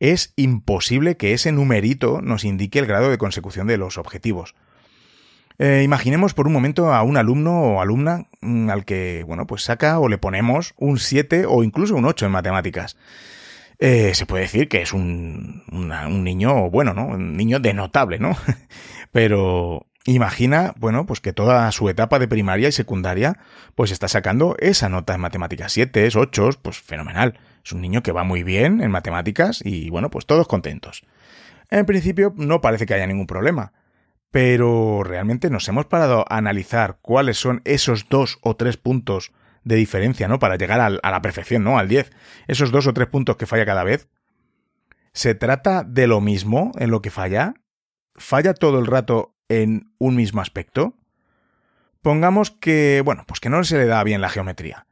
[0.01, 4.55] es imposible que ese numerito nos indique el grado de consecución de los objetivos.
[5.59, 9.63] Eh, imaginemos por un momento a un alumno o alumna mm, al que, bueno, pues
[9.63, 12.97] saca o le ponemos un 7 o incluso un 8 en matemáticas.
[13.79, 17.07] Eh, se puede decir que es un, niño bueno, ¿no?
[17.07, 18.37] Un niño de notable, ¿no?
[19.13, 23.39] Pero imagina, bueno, pues que toda su etapa de primaria y secundaria,
[23.75, 27.39] pues está sacando esa nota en matemáticas, 7, 8, pues fenomenal.
[27.65, 31.03] Es un niño que va muy bien en matemáticas y bueno, pues todos contentos.
[31.71, 33.73] En principio no parece que haya ningún problema,
[34.31, 39.77] pero realmente nos hemos parado a analizar cuáles son esos dos o tres puntos de
[39.77, 40.39] diferencia, ¿no?
[40.39, 41.79] Para llegar a la perfección, ¿no?
[41.79, 42.11] Al 10.
[42.49, 44.09] Esos dos o tres puntos que falla cada vez.
[45.15, 47.55] ¿Se trata de lo mismo en lo que falla?
[48.15, 50.99] ¿Falla todo el rato en un mismo aspecto?
[52.03, 54.87] Pongamos que, bueno, pues que no se le da bien la geometría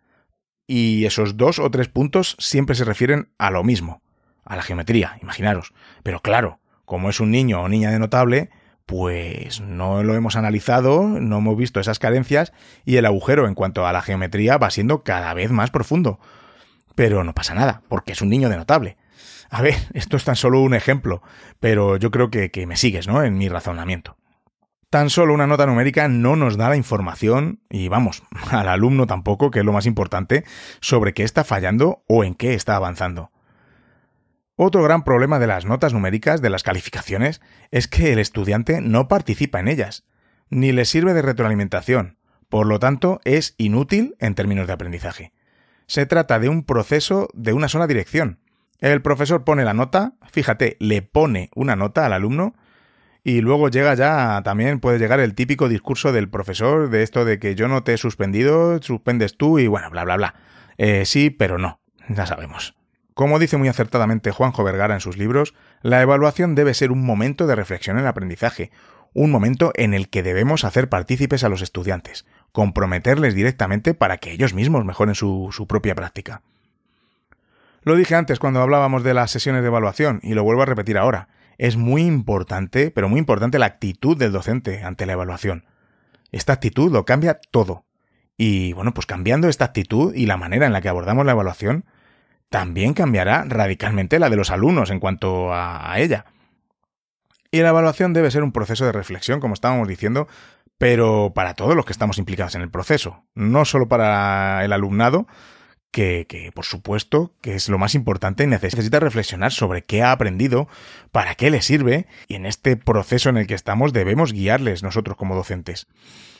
[0.72, 4.00] y esos dos o tres puntos siempre se refieren a lo mismo,
[4.42, 5.74] a la geometría, imaginaros.
[6.02, 8.48] Pero claro, como es un niño o niña de notable,
[8.86, 12.54] pues no lo hemos analizado, no hemos visto esas carencias
[12.86, 16.18] y el agujero en cuanto a la geometría va siendo cada vez más profundo.
[16.94, 18.96] Pero no pasa nada, porque es un niño de notable.
[19.50, 21.22] A ver, esto es tan solo un ejemplo,
[21.60, 23.22] pero yo creo que, que me sigues, ¿no?
[23.22, 24.16] En mi razonamiento.
[24.92, 29.50] Tan solo una nota numérica no nos da la información, y vamos, al alumno tampoco,
[29.50, 30.44] que es lo más importante,
[30.82, 33.30] sobre qué está fallando o en qué está avanzando.
[34.54, 39.08] Otro gran problema de las notas numéricas, de las calificaciones, es que el estudiante no
[39.08, 40.04] participa en ellas,
[40.50, 42.18] ni le sirve de retroalimentación,
[42.50, 45.32] por lo tanto es inútil en términos de aprendizaje.
[45.86, 48.40] Se trata de un proceso de una sola dirección.
[48.78, 52.52] El profesor pone la nota, fíjate, le pone una nota al alumno,
[53.24, 57.38] y luego llega ya, también puede llegar el típico discurso del profesor de esto de
[57.38, 60.34] que yo no te he suspendido, suspendes tú y bueno, bla, bla, bla.
[60.76, 62.74] Eh, sí, pero no, ya sabemos.
[63.14, 67.46] Como dice muy acertadamente Juanjo Vergara en sus libros, la evaluación debe ser un momento
[67.46, 68.70] de reflexión en el aprendizaje,
[69.12, 74.32] un momento en el que debemos hacer partícipes a los estudiantes, comprometerles directamente para que
[74.32, 76.42] ellos mismos mejoren su, su propia práctica.
[77.82, 80.96] Lo dije antes cuando hablábamos de las sesiones de evaluación y lo vuelvo a repetir
[80.96, 81.28] ahora.
[81.62, 85.64] Es muy importante, pero muy importante la actitud del docente ante la evaluación.
[86.32, 87.84] Esta actitud lo cambia todo.
[88.36, 91.84] Y bueno, pues cambiando esta actitud y la manera en la que abordamos la evaluación,
[92.48, 96.24] también cambiará radicalmente la de los alumnos en cuanto a, ella.
[97.52, 100.26] Y la evaluación debe ser un proceso de reflexión, como estábamos diciendo,
[100.78, 105.28] pero para todos los que estamos implicados en el proceso, no solo para el alumnado,
[105.92, 110.66] que, por supuesto, que es lo más importante, necesita reflexionar sobre qué ha aprendido,
[111.12, 115.18] para qué le sirve, y en este proceso en el que estamos debemos guiarles nosotros
[115.18, 115.86] como docentes.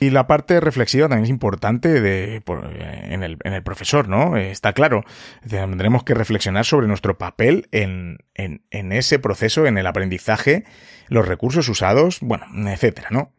[0.01, 4.39] Y la parte reflexiva también es importante de, en, el, en, el, profesor, ¿no?
[4.39, 5.05] Está claro,
[5.47, 10.65] tendremos que reflexionar sobre nuestro papel en, en, en ese proceso, en el aprendizaje,
[11.09, 13.33] los recursos usados, bueno, etcétera, ¿no?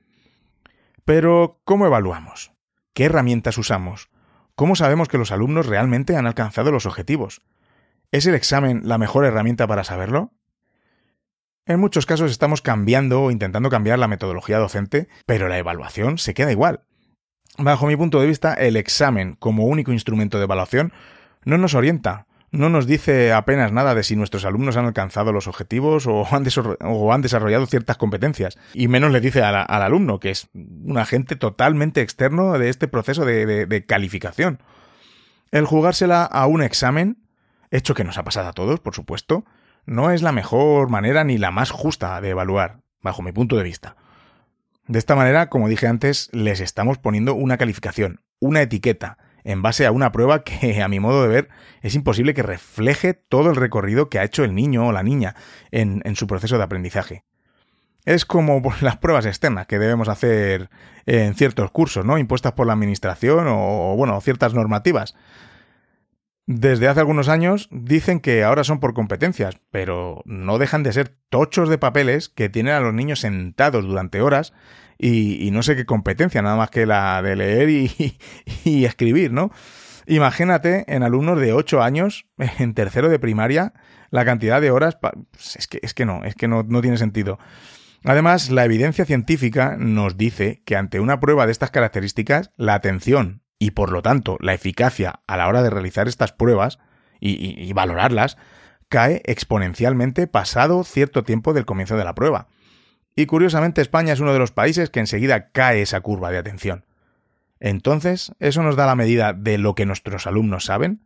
[1.05, 2.53] Pero, ¿cómo evaluamos?
[2.93, 4.12] ¿Qué herramientas usamos?
[4.55, 7.41] ¿Cómo sabemos que los alumnos realmente han alcanzado los objetivos?
[8.11, 10.31] ¿Es el examen la mejor herramienta para saberlo?
[11.65, 16.35] En muchos casos estamos cambiando o intentando cambiar la metodología docente, pero la evaluación se
[16.35, 16.81] queda igual.
[17.57, 20.93] Bajo mi punto de vista, el examen como único instrumento de evaluación
[21.45, 25.47] no nos orienta, no nos dice apenas nada de si nuestros alumnos han alcanzado los
[25.47, 28.59] objetivos o han, desarrollado ciertas competencias.
[28.75, 33.25] Y menos le dice al, alumno, que es un agente totalmente externo de este proceso
[33.25, 34.61] de, calificación.
[35.51, 37.17] El jugársela a un examen,
[37.71, 39.45] hecho que nos ha pasado a todos, por supuesto,
[39.87, 43.63] no es la mejor manera ni la más justa de evaluar, bajo mi punto de
[43.63, 43.95] vista.
[44.87, 49.85] De esta manera, como dije antes, les estamos poniendo una calificación, una etiqueta, en base
[49.85, 51.49] a una prueba que, a mi modo de ver,
[51.81, 55.35] es imposible que refleje todo el recorrido que ha hecho el niño o la niña
[55.71, 57.23] en, su proceso de aprendizaje.
[58.05, 60.69] Es como las pruebas externas que debemos hacer
[61.05, 62.17] en ciertos cursos, ¿no?
[62.17, 65.15] Impuestas por la administración o, bueno, ciertas normativas.
[66.45, 71.15] Desde hace algunos años dicen que ahora son por competencias, pero no dejan de ser
[71.29, 74.53] tochos de papeles que tienen a los niños sentados durante horas
[75.05, 78.15] y, no sé qué competencia, nada más que la de leer y,
[78.85, 79.51] escribir, ¿no?
[80.05, 83.73] Imagínate en alumnos de 8 años, en tercero de primaria,
[84.09, 87.39] la cantidad de horas, pues es que, es que no, es que no tiene sentido.
[88.05, 93.43] Además, la evidencia científica nos dice que ante una prueba de estas características, la atención
[93.59, 96.79] y por lo tanto la eficacia a la hora de realizar estas pruebas
[97.21, 98.37] y, valorarlas
[98.89, 102.49] cae exponencialmente pasado cierto tiempo del comienzo de la prueba.
[103.15, 106.85] Y curiosamente España es uno de los países que enseguida cae esa curva de atención.
[107.59, 111.01] Entonces, ¿eso nos da la medida de lo que nuestros alumnos saben?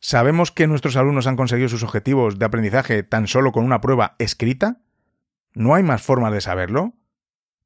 [0.00, 4.16] ¿Sabemos que nuestros alumnos han conseguido sus objetivos de aprendizaje tan solo con una prueba
[4.18, 4.80] escrita?
[5.54, 6.92] ¿No hay más formas de saberlo?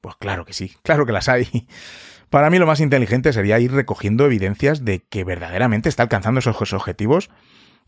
[0.01, 1.67] Pues claro que sí, claro que las hay.
[2.31, 6.73] Para mí lo más inteligente sería ir recogiendo evidencias de que verdaderamente está alcanzando esos
[6.73, 7.31] objetivos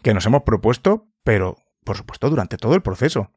[0.02, 3.30] que nos hemos propuesto, pero, por supuesto, durante todo el proceso.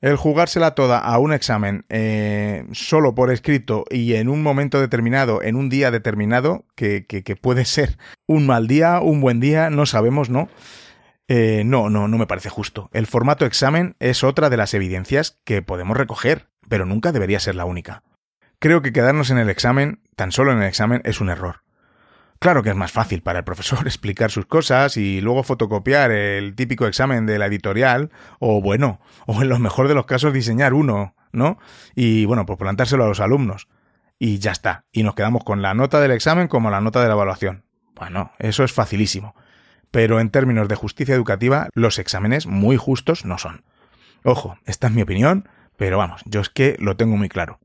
[0.00, 5.42] El jugársela toda a un examen eh, solo por escrito y en un momento determinado,
[5.42, 7.04] en un día determinado, que,
[7.40, 10.48] puede ser un mal día, un buen día, no sabemos, ¿no?
[11.28, 12.88] Eh, no, no, no me parece justo.
[12.92, 17.54] El formato examen es otra de las evidencias que podemos recoger, pero nunca debería ser
[17.54, 18.02] la única.
[18.58, 21.62] Creo que quedarnos en el examen, tan solo en el examen, es un error.
[22.40, 26.54] Claro que es más fácil para el profesor explicar sus cosas y luego fotocopiar el
[26.54, 30.72] típico examen de la editorial, o bueno, o en lo mejor de los casos diseñar
[30.72, 31.58] uno, ¿no?
[31.94, 33.68] Y bueno, pues plantárselo a los alumnos.
[34.18, 34.86] Y ya está.
[34.90, 37.64] Y nos quedamos con la nota del examen como la nota de la evaluación.
[37.94, 39.34] Bueno, eso es facilísimo.
[39.90, 43.64] Pero en términos de justicia educativa, los exámenes muy justos no son.
[44.24, 47.58] Ojo, esta es mi opinión, pero vamos, yo es que lo tengo muy claro.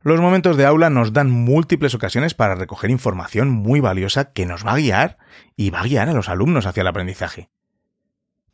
[0.00, 4.64] Los momentos de aula nos dan múltiples ocasiones para recoger información muy valiosa que nos
[4.64, 5.18] va a guiar
[5.56, 7.50] y va a guiar a los alumnos hacia el aprendizaje.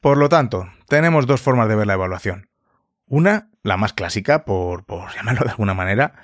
[0.00, 2.48] Por lo tanto, tenemos dos formas de ver la evaluación.
[3.06, 6.14] Una, la más clásica, por, por llamarlo de alguna manera,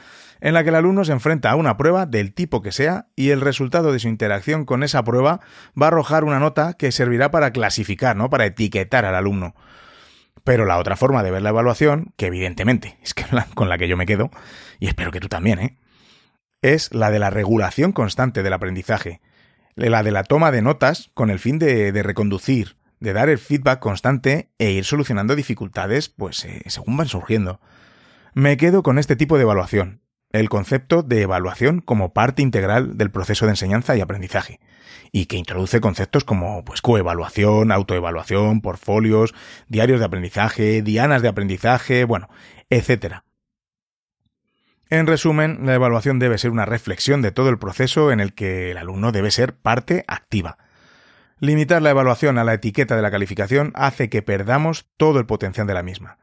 [0.40, 3.28] en la que el alumno se enfrenta a una prueba del tipo que sea y
[3.28, 5.40] el resultado de su interacción con esa prueba
[5.80, 8.30] va a arrojar una nota que servirá para clasificar, ¿no?
[8.30, 9.54] Para etiquetar al alumno.
[10.51, 13.14] Pero la otra forma de ver la evaluación, que evidentemente es
[13.55, 14.32] con la que yo me quedo,
[14.80, 15.76] y espero que tú también, ¿eh?
[16.61, 19.20] es la de la regulación constante del aprendizaje,
[19.76, 23.78] la de la toma de notas con el fin de, reconducir, de dar el feedback
[23.78, 27.61] constante e ir solucionando dificultades, pues eh, según van surgiendo.
[28.34, 30.01] Me quedo con este tipo de evaluación,
[30.33, 34.61] el concepto de evaluación como parte integral del proceso de enseñanza y aprendizaje,
[35.12, 39.35] y que introduce conceptos como pues coevaluación, autoevaluación, portfolios,
[39.68, 42.28] diarios de aprendizaje, dianas de aprendizaje, bueno,
[42.70, 43.24] etcétera.
[44.89, 48.72] En resumen, la evaluación debe ser una reflexión de todo el proceso en el que
[48.72, 50.59] el alumno debe ser parte activa.
[51.39, 55.66] Limitar la evaluación a la etiqueta de la calificación hace que perdamos todo el potencial
[55.66, 56.18] de la misma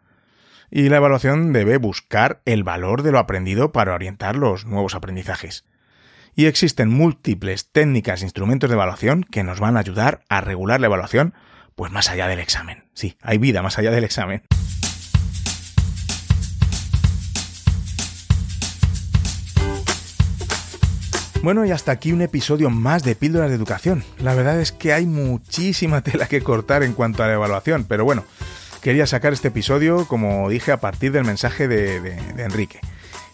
[0.70, 5.66] y la evaluación debe buscar el valor de lo aprendido para orientar los nuevos aprendizajes.
[6.36, 10.80] Y existen múltiples técnicas e instrumentos de evaluación que nos van a ayudar a regular
[10.80, 11.34] la evaluación,
[11.76, 12.84] pues más allá del examen.
[12.94, 14.44] Sí, hay vida más allá del examen.
[21.44, 24.04] Bueno, y hasta aquí un episodio más de Píldoras de Educación.
[24.20, 28.04] La verdad es que hay muchísima tela que cortar en cuanto a la evaluación, pero
[28.04, 28.26] bueno,
[28.82, 32.80] quería sacar este episodio, como dije, a partir del mensaje de, Enrique.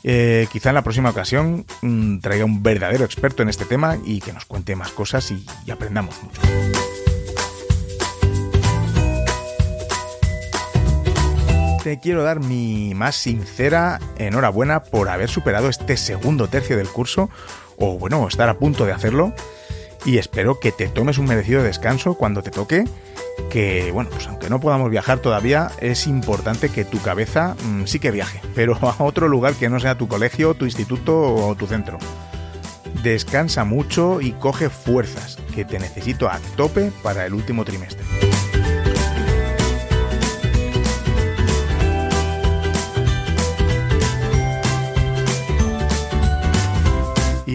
[0.04, 4.20] Eh, quizá en la próxima ocasión mm, traiga un verdadero experto en este tema y
[4.20, 6.41] que nos cuente más cosas y, y aprendamos mucho.
[11.84, 17.30] Te quiero dar mi más sincera enhorabuena por haber superado este segundo tercio del curso,
[17.78, 19.34] o bueno, estar a punto de hacerlo,
[20.06, 22.86] y espero que te tomes un merecido descanso cuando te toque
[23.49, 27.99] que, bueno, pues aunque no podamos viajar todavía, es importante que tu cabeza mm, sí
[27.99, 31.68] que viaje, pero a otro lugar que no sea tu colegio, tu instituto o tu
[31.68, 31.97] centro.
[33.01, 38.06] Descansa mucho y coge fuerzas, que te necesito a tope para el último trimestre.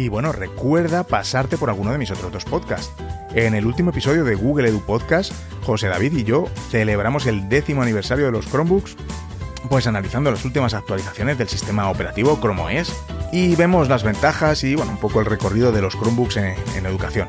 [0.09, 2.91] Y bueno, recuerda pasarte por alguno de mis otros dos podcasts.
[3.35, 7.83] En el último episodio de Google Edu Podcast, José David y yo celebramos el décimo
[7.83, 8.97] aniversario de los Chromebooks,
[9.69, 12.91] pues analizando las últimas actualizaciones del sistema operativo Chrome OS
[13.33, 17.29] y vemos las ventajas y bueno, un poco el recorrido de los Chromebooks en, educación.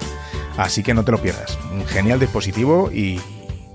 [0.56, 1.60] Así que no te lo pierdas.
[1.74, 3.20] Un genial dispositivo y,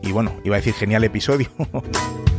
[0.01, 1.51] y bueno, iba a decir genial episodio.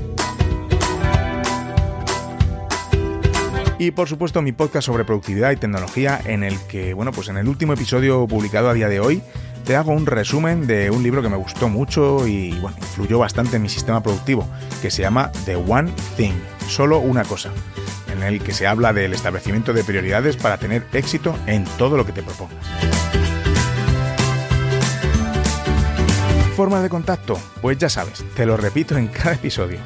[3.78, 7.38] y por supuesto mi podcast sobre productividad y tecnología en el que, bueno, pues en
[7.38, 9.22] el último episodio publicado a día de hoy
[9.66, 13.56] te hago un resumen de un libro que me gustó mucho y bueno, influyó bastante
[13.56, 14.48] en mi sistema productivo,
[14.82, 16.36] que se llama The One Thing,
[16.68, 17.50] solo una cosa,
[18.12, 22.06] en el que se habla del establecimiento de prioridades para tener éxito en todo lo
[22.06, 22.66] que te propongas.
[26.56, 29.80] Forma de contacto, pues ya sabes, te lo repito en cada episodio.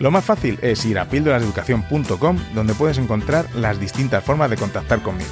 [0.00, 5.02] Lo más fácil es ir a píldorasdeeducación.com donde puedes encontrar las distintas formas de contactar
[5.02, 5.30] conmigo.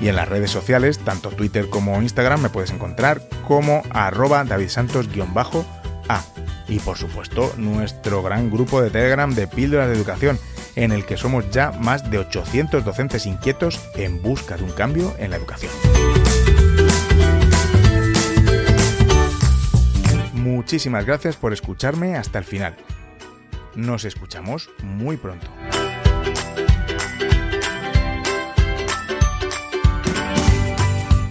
[0.00, 6.24] Y en las redes sociales, tanto Twitter como Instagram, me puedes encontrar como arroba davidsantos-a.
[6.66, 10.38] Y por supuesto, nuestro gran grupo de Telegram de Píldoras de Educación,
[10.76, 15.14] en el que somos ya más de 800 docentes inquietos en busca de un cambio
[15.18, 15.72] en la educación.
[20.32, 22.76] Muchísimas gracias por escucharme hasta el final.
[23.74, 25.46] Nos escuchamos muy pronto.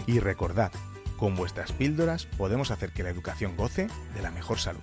[0.07, 0.71] Y recordad,
[1.17, 4.81] con vuestras píldoras podemos hacer que la educación goce de la mejor salud.